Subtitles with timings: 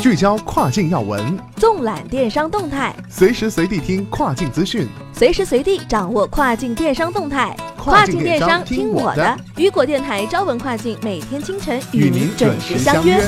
[0.00, 7.54] 聚焦跨境要闻，纵览电商动态，随时随地听跨境资讯，随时随地掌握跨境电商动态。
[7.76, 13.20] 跨境电商听我的，雨果电台朝闻跨境，每天清晨与您准时相约。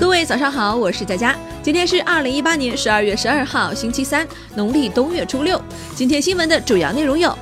[0.00, 5.60] 各位早上好，我是佳佳，今天是二零一八年十二月十二号，星期三，农历冬月初六。
[5.94, 7.36] 今天新闻的主要内容有。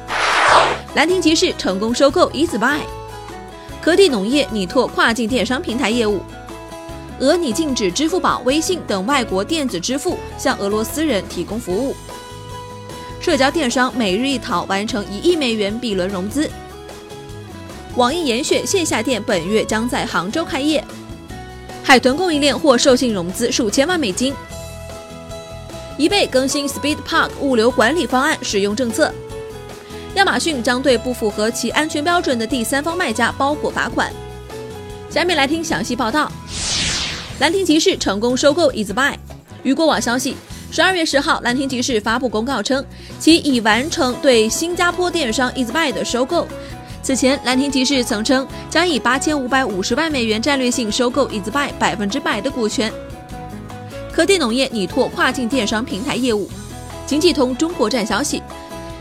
[0.92, 2.80] 兰亭集市成功收购 EasyBuy，
[3.80, 6.20] 科地农业拟拓跨境电商平台业务，
[7.20, 11.94] 俄拟禁止支付宝、微信等外国电子支付向俄罗斯人提供服务。
[13.20, 16.50] 社交电商每日一淘完成一亿美元 B 轮融资。
[17.94, 20.84] 网易严选线下店本月将在杭州开业。
[21.84, 24.34] 海豚供应链获授信融资数千万美金。
[25.96, 29.14] 一倍更新 Speed Park 物流管理方案使用政策。
[30.16, 34.12] 亚马逊将对不符合其安全标准的第三方卖家包裹罚款。
[35.08, 36.30] 下面来听详细报道。
[37.38, 39.14] 兰亭集市成功收购 EasyBuy。
[39.62, 40.36] 雨果网消息，
[40.70, 42.84] 十二月十号，兰亭集市发布公告称，
[43.18, 46.46] 其已完成对新加坡电商 EasyBuy 的收购。
[47.02, 52.92] 此前，兰亭集市曾称将以八千五百五十万美元战略性收购 EasyBuy 百分之百的股权。
[54.12, 56.50] 科地农业拟拓跨境电商平台业务。
[57.06, 58.42] 经济通中国站消息。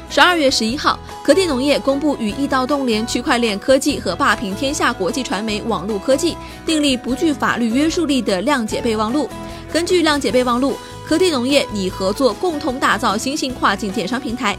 [0.09, 6.35] 十二月十一号，可地农业公布与易道动联区块链科技和霸屏天下国际传媒网络科技
[6.66, 9.29] 订立不具法律约束力的谅解备忘录。
[9.71, 14.57] 根据谅解备忘录，可地农业拟合作共同打造新型跨境电商平台。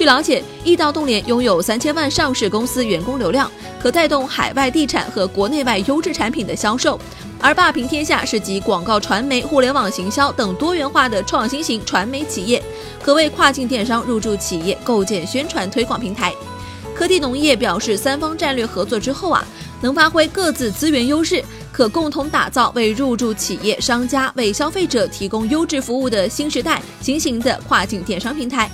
[0.00, 6.98] 据了解，易到动联拥有三千万上市公司员工流量，可带动海外地产和国内外优质产品的销售。
[7.38, 12.62] 而霸屏天下是集广告传媒、互联网行销等多元化的创新型传媒企业，
[13.02, 16.32] 可为跨境电商入驻企业构建宣传推广平台。
[16.94, 19.44] 科地农业表示，三方战略合作之后啊，
[19.82, 28.70] 能发挥各自资源优势，可共同打造为入驻企业、商家为消费者提供优质服务的新时代新型的跨境电商平台。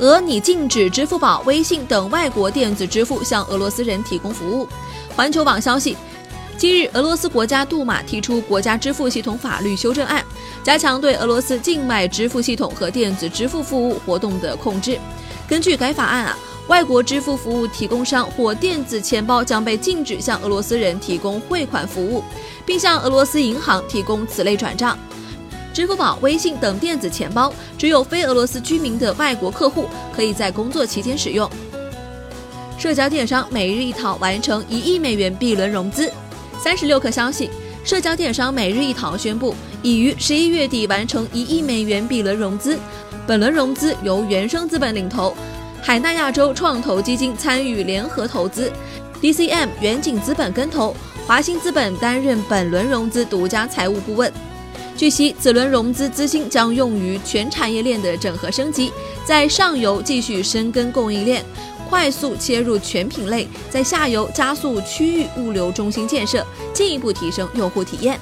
[0.00, 4.66] 俄拟禁止支付宝、微信等外国电子支付向俄罗斯人提供服务。
[5.14, 5.94] 环球网消息。
[6.56, 10.24] 今日，俄罗斯国家杜马提出国家支付系统法律修正案，
[10.64, 14.98] 加强对俄罗斯境外支付系统和电子支付服务活动的控制。
[15.46, 16.38] 根据该法案啊，
[16.68, 22.24] 外国支付服务提供商或电子钱包将被禁止向俄罗斯人提供汇款服务，
[22.64, 24.98] 并向俄罗斯银行提供此类转账。
[25.72, 31.48] 支付宝、微信等电子钱包只有非俄罗斯居民的外国客户可以在工作期间使用。
[32.78, 36.10] 社交电商每日一淘完成一亿美元 B 轮融资。
[36.58, 37.50] 三十六氪消息，
[37.84, 42.78] 社交电商每日一淘宣布，已于十一月底完成一亿美元 B 轮融资。
[43.26, 45.34] 本轮融资由原生资本领投，
[45.80, 48.72] 海纳亚洲创投基金参与联合投资
[49.22, 54.32] ，DCM 远景资本跟投，华兴资本担任本轮融资独家财务顾问。
[55.00, 58.92] 据悉，此轮融资资金将用于全产业链的整合升级，
[59.24, 61.42] 在上游继续深耕供应链。
[61.88, 68.20] 快速切入全品类，在下游加速区域物流中心建设，进一步提升用户体验。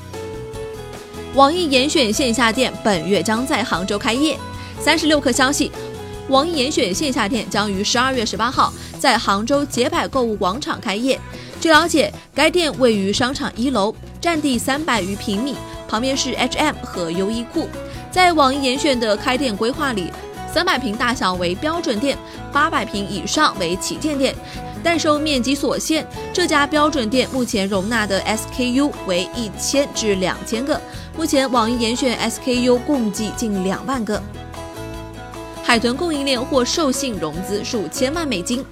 [1.35, 4.39] 网易严选线下店本月将在杭州开业。
[4.81, 5.73] 三十六氪消息，
[6.29, 11.19] 网易严选线下店将于十二月十八号在杭州捷百购物广场开业。
[11.61, 15.57] 据了解，该店位于商场一楼，占地三百余平米，
[15.89, 17.69] 旁边是 H&M 和优衣库。
[18.11, 20.13] 在网易严选的开店规划里。
[20.51, 22.17] 三百平大小为标准店，
[22.51, 24.35] 八百平以上为旗舰店，
[24.83, 26.05] 代售面积所限。
[26.33, 30.81] 这家标准店目前容纳的 SKU 为一千至两千个，
[31.15, 34.21] 目前网易严选 SKU 共计近两万个。
[35.63, 38.65] 海豚供应链获授信融资数千万美金。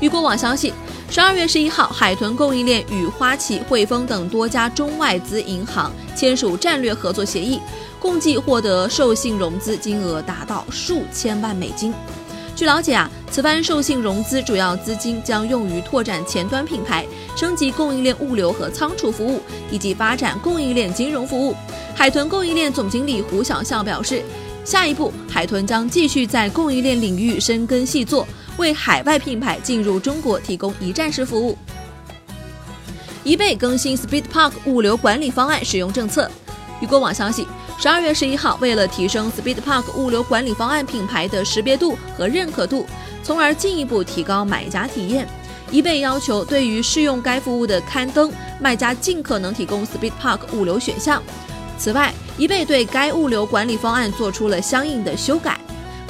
[0.00, 0.74] 雨果网消息，
[1.12, 7.60] 十二月十一号，海豚供应链与花旗、汇丰等多家中外资银行签署战略合作协议。
[8.00, 11.92] 共计获得授信融资金额达到数千万美金。
[12.56, 17.04] 据了解啊，此番授信融资主要资金将用于拓展前端品牌、
[17.36, 21.54] 升级供应链物流和仓储服务，以及发展供应链金融服务。
[21.94, 24.22] 海豚供应链总经理胡小笑表示，
[24.64, 28.26] 下一步海豚将继续在供应链领域深耕细作，
[28.56, 31.56] 为海外品牌进入中国提供一站式服务。
[33.24, 36.30] 一倍更新 Speed Park 物流管理方案使用政策。
[36.80, 37.46] 雨果网消息。
[37.78, 42.86] 十二月十一号，为了提升 Speed Park 物流管理方案品牌的识别度和认可度，
[43.24, 45.26] 从而进一步提高买家体验，
[45.68, 51.20] 一倍要求对于试用该服务的刊登卖家尽可能提供 Speed Park 物流选项。
[51.76, 55.58] 此外，一倍对该物流管理方案做出了相应的修改，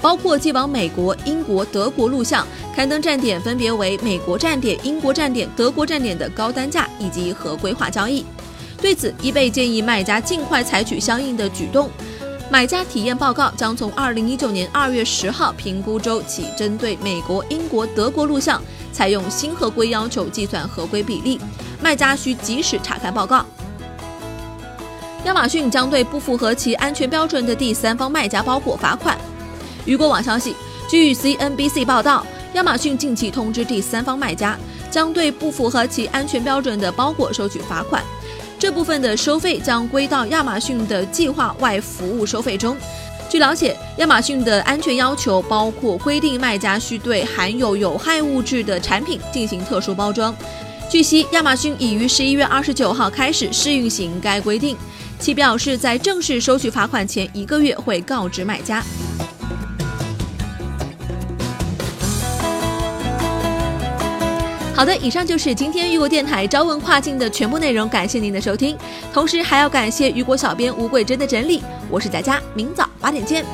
[0.02, 2.44] 包括寄往美国、英国、德国录像，
[2.75, 8.26] 刊登站点分别为美国站点、英国站点、德国站点的高单价以及合规化交易。
[8.78, 11.88] 对此，易贝建议卖家尽快采取相应的举动。
[12.50, 18.60] 买家体验报告将从二零一九年二月十号评估周起，针对美国、英国、德国录像，
[18.93, 21.40] 采用新合规要求计算合规比例。
[21.81, 23.46] 卖家需及时查看报告。
[25.25, 29.16] 亚马逊将对不符合其安全标准的第三方卖家包裹罚款。
[29.84, 30.55] 雨果网消息，
[30.88, 32.25] 据 CNBC 报道，
[32.55, 34.56] 亚马逊近期通知第三方卖家，
[34.90, 38.02] 将对不符合其安全标准的包裹收取罚款。
[38.61, 42.76] 这部分的收费将归到亚马逊的计划外服务收费中。
[43.29, 50.32] 据了解，亚马逊的安全要求包括规定卖家需对含有有害物质的产品进行特殊包装。
[50.88, 54.76] 据悉，亚马逊已于十一月二十九号开始试运行该规定，
[55.19, 58.85] 其表示在正式收取罚款前一个月会告知买家。
[64.82, 68.76] 好的，以上就是今天雨果电台朝闻跨境的全部内容，感谢您的收听，
[69.12, 71.62] 同时还要感谢雨果小编吴桂珍的整理。
[71.88, 73.44] 我是佳佳，明早八点见。